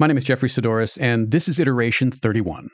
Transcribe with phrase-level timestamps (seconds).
[0.00, 2.68] My name is Jeffrey Saddoris, and this is Iteration 31.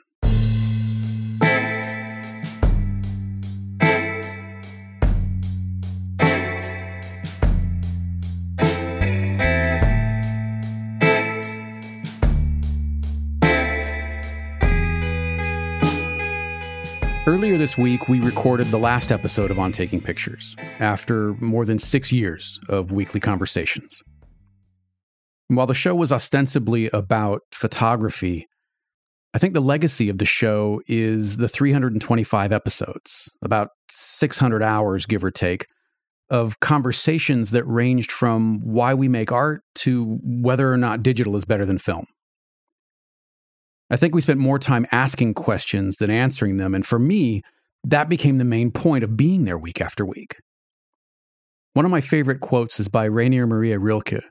[17.27, 21.77] Earlier this week, we recorded the last episode of On Taking Pictures after more than
[21.77, 24.01] six years of weekly conversations.
[25.55, 28.47] While the show was ostensibly about photography,
[29.33, 35.25] I think the legacy of the show is the 325 episodes, about 600 hours, give
[35.25, 35.65] or take,
[36.29, 41.43] of conversations that ranged from why we make art to whether or not digital is
[41.43, 42.05] better than film.
[43.89, 46.73] I think we spent more time asking questions than answering them.
[46.73, 47.41] And for me,
[47.83, 50.37] that became the main point of being there week after week.
[51.73, 54.23] One of my favorite quotes is by Rainer Maria Rilke,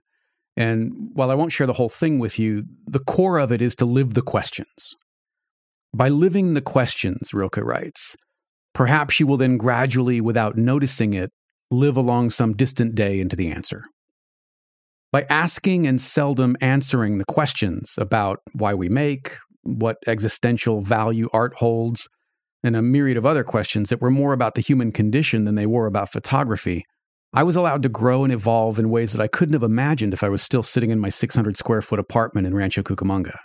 [0.61, 3.75] and while I won't share the whole thing with you, the core of it is
[3.77, 4.95] to live the questions.
[5.95, 8.15] By living the questions, Rilke writes,
[8.75, 11.31] perhaps you will then gradually, without noticing it,
[11.71, 13.85] live along some distant day into the answer.
[15.11, 21.55] By asking and seldom answering the questions about why we make, what existential value art
[21.57, 22.07] holds,
[22.63, 25.65] and a myriad of other questions that were more about the human condition than they
[25.65, 26.85] were about photography,
[27.33, 30.25] I was allowed to grow and evolve in ways that I couldn't have imagined if
[30.25, 33.37] I was still sitting in my 600 square foot apartment in Rancho Cucamonga.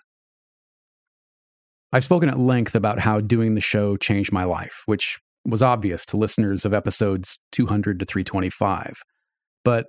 [1.93, 6.05] I've spoken at length about how doing the show changed my life, which was obvious
[6.07, 8.95] to listeners of episodes 200 to 325.
[9.63, 9.85] But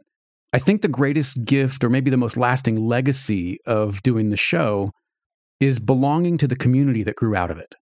[0.52, 4.90] I think the greatest gift, or maybe the most lasting legacy of doing the show,
[5.58, 7.74] is belonging to the community that grew out of it.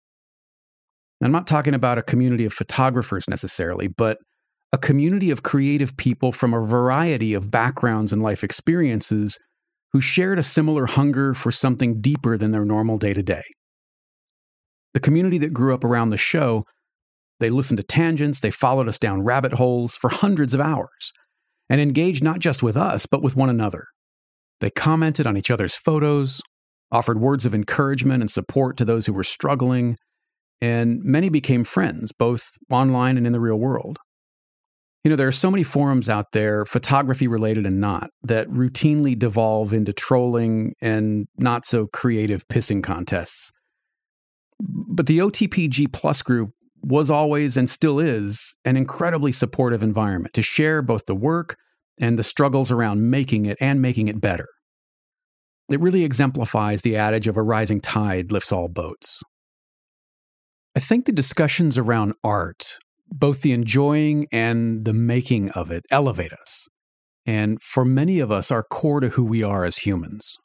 [1.23, 4.17] I'm not talking about a community of photographers necessarily, but
[4.73, 9.39] a community of creative people from a variety of backgrounds and life experiences
[9.91, 13.43] who shared a similar hunger for something deeper than their normal day to day.
[14.95, 16.65] The community that grew up around the show,
[17.39, 21.13] they listened to tangents, they followed us down rabbit holes for hundreds of hours,
[21.69, 23.85] and engaged not just with us, but with one another.
[24.59, 26.41] They commented on each other's photos,
[26.91, 29.97] offered words of encouragement and support to those who were struggling,
[30.61, 33.99] and many became friends, both online and in the real world.
[35.03, 39.19] You know, there are so many forums out there, photography related and not, that routinely
[39.19, 43.51] devolve into trolling and not so creative pissing contests.
[44.61, 50.41] But the OTPG Plus group was always and still is an incredibly supportive environment to
[50.41, 51.57] share both the work
[51.99, 54.47] and the struggles around making it and making it better.
[55.69, 59.21] It really exemplifies the adage of a rising tide lifts all boats.
[60.75, 62.79] I think the discussions around art
[63.13, 66.67] both the enjoying and the making of it elevate us.
[67.27, 70.35] And for many of us, are core to who we are as humans.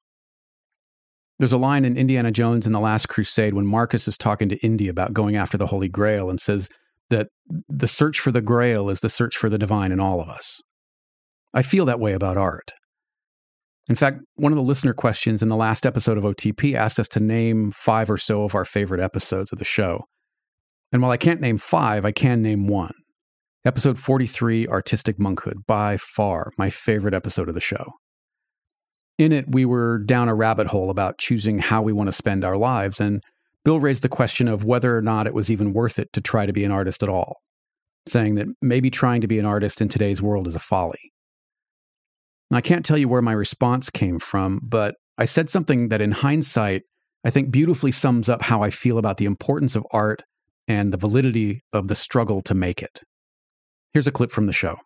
[1.39, 4.59] There's a line in Indiana Jones in The Last Crusade when Marcus is talking to
[4.59, 6.69] Indy about going after the Holy Grail and says
[7.09, 7.29] that
[7.69, 10.61] the search for the Grail is the search for the divine in all of us.
[11.55, 12.73] I feel that way about art.
[13.89, 17.09] In fact, one of the listener questions in the last episode of OTP asked us
[17.09, 20.05] to name five or so of our favorite episodes of the show.
[20.93, 22.95] And while I can't name five, I can name one.
[23.65, 27.93] Episode 43, Artistic Monkhood, by far my favorite episode of the show.
[29.19, 32.45] In it, we were down a rabbit hole about choosing how we want to spend
[32.45, 33.21] our lives, and
[33.65, 36.47] Bill raised the question of whether or not it was even worth it to try
[36.47, 37.37] to be an artist at all,
[38.07, 41.13] saying that maybe trying to be an artist in today's world is a folly.
[42.51, 46.13] I can't tell you where my response came from, but I said something that in
[46.13, 46.83] hindsight,
[47.27, 50.23] I think beautifully sums up how I feel about the importance of art
[50.69, 53.03] and the validity of the struggle to make it.
[53.95, 54.77] Here's a clip from the show.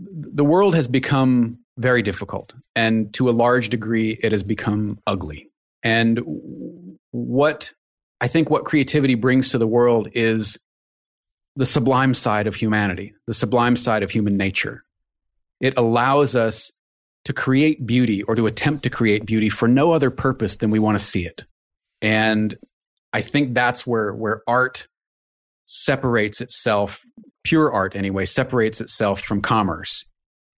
[0.00, 5.50] The world has become very difficult, and to a large degree, it has become ugly.
[5.84, 6.20] And
[7.12, 7.72] what
[8.20, 10.58] I think what creativity brings to the world is
[11.56, 14.84] the sublime side of humanity, the sublime side of human nature.
[15.60, 16.72] It allows us
[17.26, 20.78] to create beauty or to attempt to create beauty for no other purpose than we
[20.78, 21.44] want to see it.
[22.02, 22.56] And
[23.14, 24.88] I think that's where where art
[25.66, 27.00] separates itself,
[27.44, 30.04] pure art anyway, separates itself from commerce.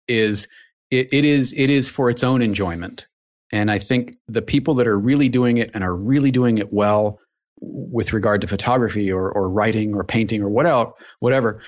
[0.07, 0.47] Is
[0.89, 3.07] it, it is it is for its own enjoyment.
[3.51, 6.71] And I think the people that are really doing it and are really doing it
[6.71, 7.19] well
[7.59, 11.61] with regard to photography or, or writing or painting or what else, whatever,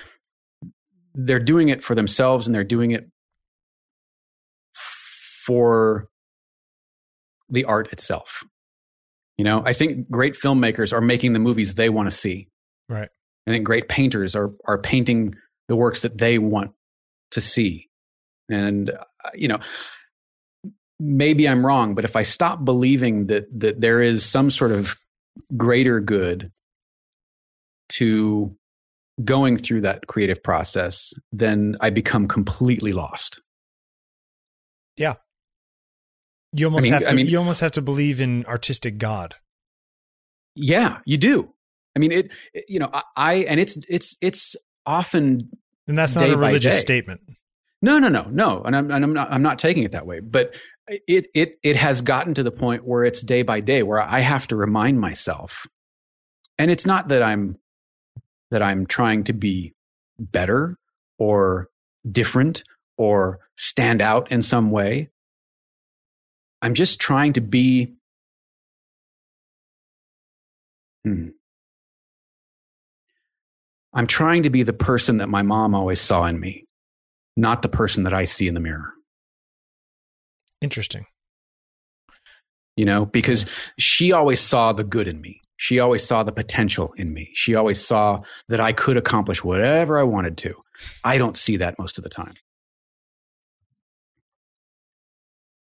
[1.14, 3.08] they're doing it for themselves and they're doing it
[5.44, 6.08] for
[7.50, 8.44] the art itself.
[9.38, 12.48] You know, I think great filmmakers are making the movies they want to see.
[12.88, 13.08] Right.
[13.46, 15.34] I think great painters are are painting
[15.68, 16.72] the works that they want
[17.30, 17.88] to see.
[18.50, 19.60] And uh, you know,
[20.98, 24.96] maybe I'm wrong, but if I stop believing that that there is some sort of
[25.56, 26.50] greater good
[27.90, 28.56] to
[29.24, 33.40] going through that creative process, then I become completely lost.
[34.96, 35.14] Yeah.
[36.52, 38.98] You almost I mean, have to I mean, you almost have to believe in artistic
[38.98, 39.34] God.
[40.54, 41.52] Yeah, you do.
[41.94, 44.56] I mean it, it you know, I, I, and it's it's it's
[44.86, 45.50] often
[45.86, 47.20] And that's not a religious statement.
[47.80, 48.62] No, no, no, no.
[48.62, 50.20] And I'm and I'm not I'm not taking it that way.
[50.20, 50.54] But
[50.88, 54.20] it it it has gotten to the point where it's day by day where I
[54.20, 55.66] have to remind myself.
[56.58, 57.58] And it's not that I'm
[58.50, 59.74] that I'm trying to be
[60.18, 60.76] better
[61.18, 61.68] or
[62.10, 62.64] different
[62.96, 65.10] or stand out in some way.
[66.62, 67.94] I'm just trying to be.
[71.04, 71.28] Hmm.
[73.94, 76.66] I'm trying to be the person that my mom always saw in me,
[77.36, 78.92] not the person that I see in the mirror.
[80.60, 81.06] Interesting.
[82.76, 83.46] You know, because
[83.78, 85.40] she always saw the good in me.
[85.56, 87.30] She always saw the potential in me.
[87.34, 90.54] She always saw that I could accomplish whatever I wanted to.
[91.02, 92.34] I don't see that most of the time.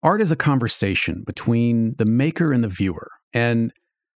[0.04, 3.08] Art is a conversation between the maker and the viewer.
[3.34, 3.72] And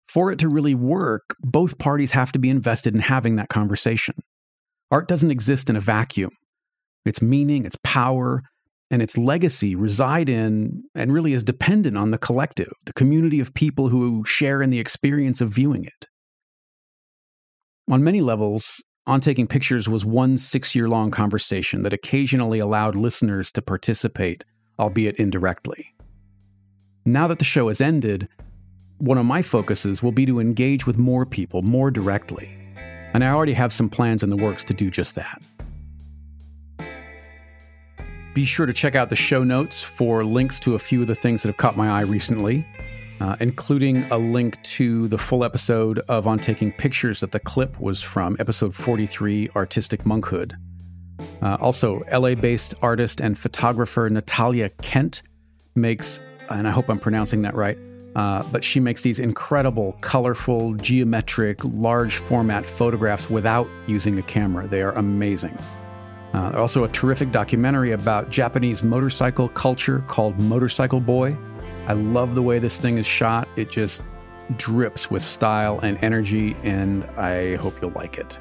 [0.07, 4.15] for it to really work, both parties have to be invested in having that conversation.
[4.91, 6.31] Art doesn't exist in a vacuum.
[7.05, 8.43] Its meaning, its power,
[8.91, 13.53] and its legacy reside in and really is dependent on the collective, the community of
[13.53, 16.07] people who share in the experience of viewing it.
[17.91, 22.95] On many levels, On Taking Pictures was one six year long conversation that occasionally allowed
[22.95, 24.45] listeners to participate,
[24.79, 25.93] albeit indirectly.
[27.05, 28.29] Now that the show has ended,
[28.97, 32.57] one of my focuses will be to engage with more people more directly.
[33.13, 35.41] And I already have some plans in the works to do just that.
[38.33, 41.13] Be sure to check out the show notes for links to a few of the
[41.13, 42.65] things that have caught my eye recently,
[43.19, 47.79] uh, including a link to the full episode of On Taking Pictures that the clip
[47.79, 50.53] was from, episode 43 Artistic Monkhood.
[51.43, 55.23] Uh, also, LA based artist and photographer Natalia Kent
[55.75, 57.77] makes, and I hope I'm pronouncing that right,
[58.15, 64.67] uh, but she makes these incredible, colorful, geometric, large format photographs without using a camera.
[64.67, 65.57] They are amazing.
[66.33, 71.37] Uh, also, a terrific documentary about Japanese motorcycle culture called Motorcycle Boy.
[71.87, 73.49] I love the way this thing is shot.
[73.57, 74.01] It just
[74.55, 78.39] drips with style and energy, and I hope you'll like it.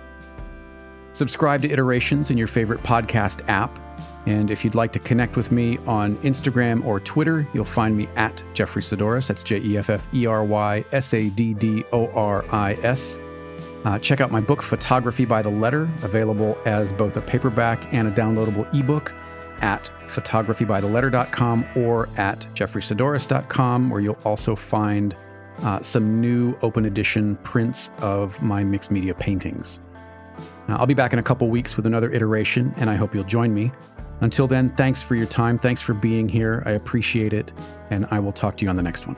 [1.12, 3.78] Subscribe to Iterations in your favorite podcast app.
[4.26, 8.06] And if you'd like to connect with me on Instagram or Twitter, you'll find me
[8.14, 9.28] at Jeffrey Saddoris.
[9.28, 12.74] That's J E F F E R Y S A D D O R I
[12.82, 13.18] S.
[13.84, 18.06] Uh, check out my book, Photography by the Letter, available as both a paperback and
[18.06, 19.12] a downloadable ebook
[19.60, 25.16] at photographybytheletter.com or at jeffreysaddoris.com, where you'll also find
[25.62, 29.80] uh, some new open edition prints of my mixed media paintings.
[30.68, 33.52] I'll be back in a couple weeks with another iteration, and I hope you'll join
[33.52, 33.72] me.
[34.20, 35.58] Until then, thanks for your time.
[35.58, 36.62] Thanks for being here.
[36.64, 37.52] I appreciate it,
[37.90, 39.16] and I will talk to you on the next one.